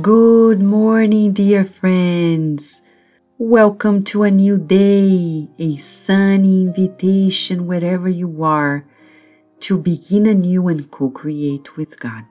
Good 0.00 0.58
morning, 0.58 1.34
dear 1.34 1.66
friends. 1.66 2.80
Welcome 3.36 4.04
to 4.04 4.22
a 4.22 4.30
new 4.30 4.56
day, 4.56 5.50
a 5.58 5.76
sunny 5.76 6.62
invitation 6.62 7.66
wherever 7.66 8.08
you 8.08 8.42
are 8.42 8.86
to 9.60 9.76
begin 9.76 10.24
anew 10.24 10.68
and 10.68 10.90
co 10.90 11.10
create 11.10 11.76
with 11.76 12.00
God. 12.00 12.24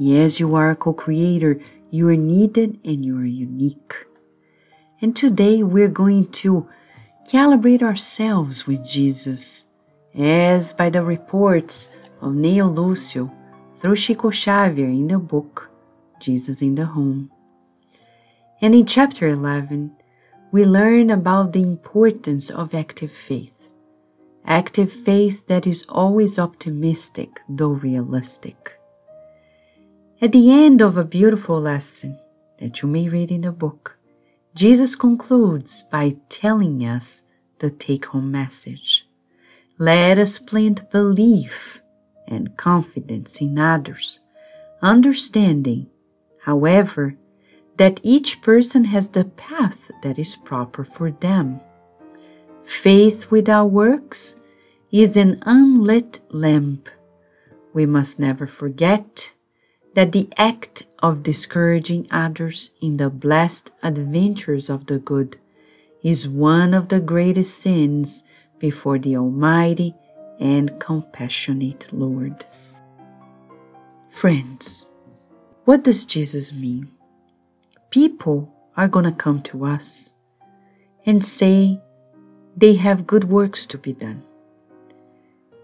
Yes, 0.00 0.40
you 0.40 0.56
are 0.56 0.70
a 0.70 0.74
co 0.74 0.92
creator, 0.92 1.60
you 1.92 2.08
are 2.08 2.16
needed 2.16 2.80
and 2.84 3.04
you 3.04 3.20
are 3.20 3.24
unique. 3.24 3.94
And 5.00 5.14
today 5.14 5.62
we're 5.62 5.86
going 5.86 6.32
to 6.42 6.68
calibrate 7.30 7.82
ourselves 7.82 8.66
with 8.66 8.84
Jesus, 8.84 9.68
as 10.12 10.72
by 10.72 10.90
the 10.90 11.04
reports 11.04 11.88
of 12.20 12.32
Neio 12.32 12.66
Lucio 12.74 13.32
through 13.76 13.94
Chico 13.94 14.32
Xavier 14.32 14.88
in 14.88 15.06
the 15.06 15.20
book 15.20 15.69
Jesus 16.20 16.62
in 16.62 16.74
the 16.74 16.86
Home. 16.86 17.30
And 18.60 18.74
in 18.74 18.86
chapter 18.86 19.26
11, 19.28 19.92
we 20.52 20.64
learn 20.64 21.10
about 21.10 21.52
the 21.52 21.62
importance 21.62 22.50
of 22.50 22.74
active 22.74 23.12
faith. 23.12 23.68
Active 24.44 24.92
faith 24.92 25.46
that 25.46 25.66
is 25.66 25.86
always 25.88 26.38
optimistic, 26.38 27.40
though 27.48 27.70
realistic. 27.70 28.78
At 30.20 30.32
the 30.32 30.52
end 30.52 30.82
of 30.82 30.96
a 30.96 31.04
beautiful 31.04 31.60
lesson 31.60 32.18
that 32.58 32.82
you 32.82 32.88
may 32.88 33.08
read 33.08 33.30
in 33.30 33.42
the 33.42 33.52
book, 33.52 33.96
Jesus 34.54 34.96
concludes 34.96 35.84
by 35.84 36.16
telling 36.28 36.84
us 36.84 37.22
the 37.60 37.70
take 37.70 38.06
home 38.06 38.30
message. 38.30 39.06
Let 39.78 40.18
us 40.18 40.38
plant 40.38 40.90
belief 40.90 41.80
and 42.26 42.56
confidence 42.56 43.40
in 43.40 43.58
others, 43.58 44.20
understanding 44.82 45.86
however, 46.44 47.16
that 47.76 48.00
each 48.02 48.42
person 48.42 48.84
has 48.84 49.10
the 49.10 49.24
path 49.24 49.90
that 50.02 50.18
is 50.18 50.36
proper 50.36 50.84
for 50.84 51.10
them. 51.10 51.60
Faith 52.62 53.30
without 53.30 53.66
works 53.66 54.36
is 54.92 55.16
an 55.16 55.40
unlit 55.46 56.20
lamp. 56.30 56.88
We 57.72 57.86
must 57.86 58.18
never 58.18 58.46
forget 58.46 59.32
that 59.94 60.12
the 60.12 60.28
act 60.36 60.86
of 61.00 61.22
discouraging 61.22 62.06
others 62.10 62.74
in 62.80 62.96
the 62.96 63.10
blessed 63.10 63.70
adventures 63.82 64.68
of 64.68 64.86
the 64.86 64.98
good 64.98 65.36
is 66.02 66.28
one 66.28 66.74
of 66.74 66.88
the 66.88 67.00
greatest 67.00 67.58
sins 67.58 68.24
before 68.58 68.98
the 68.98 69.16
Almighty 69.16 69.94
and 70.38 70.78
compassionate 70.80 71.88
Lord. 71.92 72.44
Friends, 74.08 74.89
what 75.70 75.84
does 75.84 76.04
Jesus 76.04 76.52
mean? 76.52 76.88
People 77.90 78.52
are 78.76 78.88
going 78.88 79.04
to 79.04 79.12
come 79.12 79.40
to 79.42 79.64
us 79.64 80.14
and 81.06 81.24
say 81.24 81.80
they 82.56 82.74
have 82.74 83.06
good 83.06 83.22
works 83.22 83.66
to 83.66 83.78
be 83.78 83.92
done. 83.92 84.24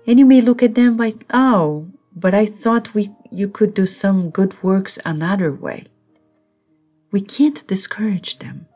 And 0.07 0.21
you 0.21 0.25
may 0.25 0.41
look 0.41 0.63
at 0.63 0.77
them 0.77 0.97
like, 0.97 1.27
oh, 1.35 1.89
but 2.15 2.35
I 2.35 2.47
thought 2.47 2.95
we, 2.95 3.11
you 3.33 3.49
could 3.49 3.75
do 3.75 3.85
some 3.85 4.31
good 4.31 4.63
works 4.63 4.97
another 5.05 5.53
way. 5.53 5.87
We 7.11 7.21
can't 7.21 7.67
discourage 7.67 8.39
them. 8.39 8.69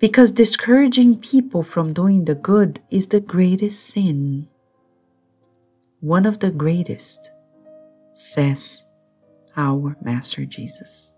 Because 0.00 0.32
discouraging 0.32 1.20
people 1.20 1.62
from 1.62 1.92
doing 1.92 2.24
the 2.24 2.34
good 2.34 2.80
is 2.90 3.06
the 3.06 3.20
greatest 3.20 3.86
sin. 3.86 4.48
One 6.00 6.26
of 6.26 6.40
the 6.40 6.50
greatest, 6.50 7.30
says 8.12 8.84
our 9.56 9.96
Master 10.02 10.44
Jesus. 10.44 11.14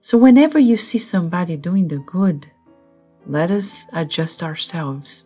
So, 0.00 0.18
whenever 0.18 0.58
you 0.58 0.76
see 0.76 0.98
somebody 0.98 1.56
doing 1.56 1.88
the 1.88 1.98
good, 1.98 2.50
let 3.26 3.50
us 3.50 3.86
adjust 3.92 4.42
ourselves 4.42 5.24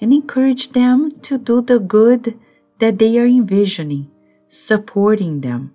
and 0.00 0.12
encourage 0.12 0.72
them 0.72 1.10
to 1.20 1.38
do 1.38 1.60
the 1.60 1.78
good 1.78 2.38
that 2.78 2.98
they 2.98 3.18
are 3.18 3.26
envisioning, 3.26 4.10
supporting 4.48 5.40
them, 5.40 5.72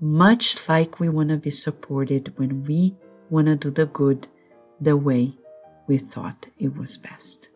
much 0.00 0.68
like 0.68 1.00
we 1.00 1.08
want 1.08 1.30
to 1.30 1.36
be 1.36 1.50
supported 1.50 2.32
when 2.36 2.64
we 2.64 2.94
want 3.30 3.46
to 3.46 3.56
do 3.56 3.70
the 3.70 3.86
good 3.86 4.28
the 4.80 4.96
way 4.96 5.32
we 5.86 5.98
thought 5.98 6.46
it 6.58 6.76
was 6.76 6.96
best. 6.96 7.48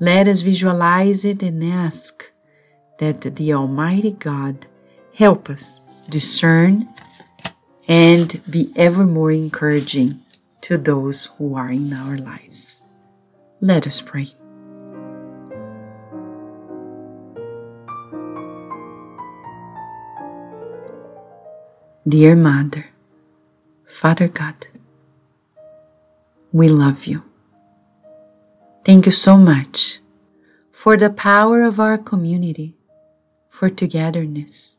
Let 0.00 0.28
us 0.28 0.40
visualize 0.40 1.24
it 1.24 1.42
and 1.42 1.62
ask 1.62 2.24
that 2.98 3.20
the 3.20 3.52
Almighty 3.52 4.12
God 4.12 4.66
help 5.14 5.50
us 5.50 5.82
discern, 6.08 6.88
and 7.86 8.40
be 8.50 8.72
ever 8.76 9.04
more 9.04 9.30
encouraging 9.30 10.20
to 10.62 10.76
those 10.76 11.26
who 11.36 11.54
are 11.54 11.70
in 11.70 11.92
our 11.92 12.16
lives. 12.16 12.82
Let 13.60 13.86
us 13.86 14.00
pray. 14.00 14.34
Dear 22.08 22.36
Mother, 22.36 22.86
Father 23.86 24.28
God, 24.28 24.68
we 26.52 26.68
love 26.68 27.04
you. 27.04 27.22
Thank 28.84 29.04
you 29.04 29.12
so 29.12 29.36
much 29.36 29.98
for 30.72 30.96
the 30.96 31.10
power 31.10 31.60
of 31.62 31.78
our 31.78 31.98
community, 31.98 32.74
for 33.50 33.68
togetherness, 33.68 34.77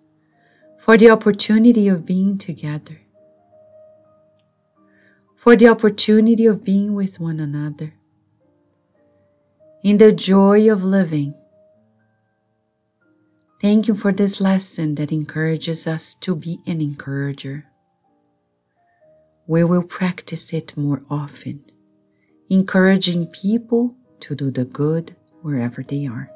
for 0.90 0.98
the 0.98 1.12
opportunity 1.12 1.88
of 1.88 2.04
being 2.04 2.36
together, 2.36 3.00
for 5.36 5.56
the 5.56 5.68
opportunity 5.68 6.48
of 6.48 6.64
being 6.64 6.96
with 6.96 7.20
one 7.20 7.40
another, 7.40 7.94
in 9.84 10.00
the 10.00 10.12
joy 10.12 10.68
of 10.68 10.84
living. 10.84 11.36
Thank 13.62 13.88
you 13.88 13.94
for 13.94 14.12
this 14.12 14.42
lesson 14.42 14.96
that 14.96 15.12
encourages 15.12 15.86
us 15.86 16.16
to 16.16 16.36
be 16.36 16.58
an 16.66 16.82
encourager. 16.82 17.66
We 19.46 19.64
will 19.64 19.84
practice 19.84 20.52
it 20.54 20.76
more 20.76 21.04
often, 21.08 21.66
encouraging 22.50 23.28
people 23.28 23.94
to 24.22 24.34
do 24.34 24.50
the 24.50 24.66
good 24.66 25.16
wherever 25.44 25.84
they 25.84 26.08
are. 26.08 26.32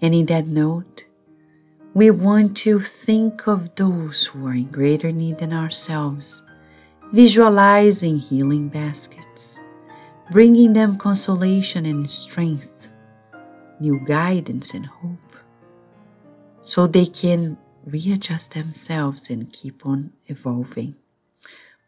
And 0.00 0.14
in 0.14 0.26
that 0.26 0.46
note, 0.46 1.06
we 1.94 2.10
want 2.10 2.56
to 2.58 2.80
think 2.80 3.46
of 3.46 3.74
those 3.74 4.26
who 4.26 4.46
are 4.46 4.54
in 4.54 4.70
greater 4.70 5.10
need 5.10 5.38
than 5.38 5.52
ourselves, 5.52 6.44
visualizing 7.12 8.18
healing 8.18 8.68
baskets, 8.68 9.58
bringing 10.30 10.74
them 10.74 10.98
consolation 10.98 11.86
and 11.86 12.10
strength, 12.10 12.90
new 13.80 13.98
guidance 14.06 14.74
and 14.74 14.86
hope, 14.86 15.36
so 16.60 16.86
they 16.86 17.06
can 17.06 17.56
readjust 17.86 18.52
themselves 18.52 19.30
and 19.30 19.52
keep 19.52 19.86
on 19.86 20.12
evolving, 20.26 20.94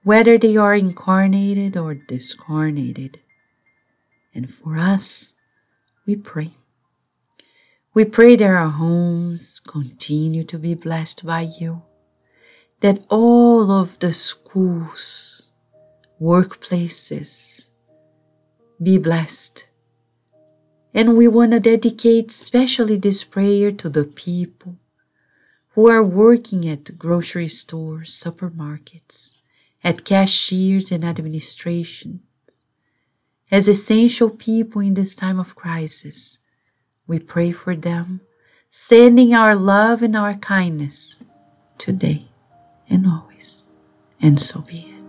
whether 0.02 0.38
they 0.38 0.56
are 0.56 0.74
incarnated 0.74 1.76
or 1.76 1.94
discarnated. 1.94 3.20
And 4.34 4.52
for 4.52 4.78
us, 4.78 5.34
we 6.06 6.16
pray 6.16 6.54
we 7.92 8.04
pray 8.04 8.36
that 8.36 8.46
our 8.46 8.68
homes 8.68 9.58
continue 9.58 10.44
to 10.44 10.58
be 10.58 10.74
blessed 10.74 11.26
by 11.26 11.40
you, 11.40 11.82
that 12.80 13.04
all 13.08 13.70
of 13.70 13.98
the 13.98 14.12
schools, 14.12 15.50
workplaces 16.20 17.70
be 18.80 18.96
blessed. 18.96 19.66
And 20.94 21.16
we 21.16 21.26
want 21.26 21.50
to 21.52 21.60
dedicate 21.60 22.30
especially 22.30 22.96
this 22.96 23.24
prayer 23.24 23.72
to 23.72 23.88
the 23.88 24.04
people 24.04 24.76
who 25.70 25.88
are 25.88 26.02
working 26.02 26.68
at 26.68 26.96
grocery 26.96 27.48
stores, 27.48 28.12
supermarkets, 28.12 29.34
at 29.82 30.04
cashiers 30.04 30.92
and 30.92 31.04
administration, 31.04 32.20
as 33.50 33.66
essential 33.66 34.30
people 34.30 34.80
in 34.80 34.94
this 34.94 35.14
time 35.16 35.40
of 35.40 35.56
crisis 35.56 36.38
we 37.10 37.18
pray 37.18 37.50
for 37.50 37.74
them, 37.74 38.20
sending 38.70 39.34
our 39.34 39.56
love 39.56 40.00
and 40.00 40.16
our 40.16 40.34
kindness 40.34 41.20
today 41.76 42.28
and 42.88 43.04
always. 43.04 43.66
And 44.22 44.40
so 44.40 44.60
be 44.60 44.94
it. 44.94 44.99